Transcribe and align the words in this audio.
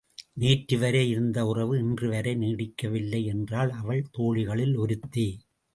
நேற்றுவரை 0.39 1.03
இருந்த 1.07 1.45
உறவு 1.45 1.79
இன்றுவரை 1.79 2.33
நீடிக்கவில்லை 2.35 3.21
என்றாள் 3.25 3.69
அவள் 3.71 4.03
தோழிகளுள் 4.17 4.75
ஒருத்தி. 4.75 5.27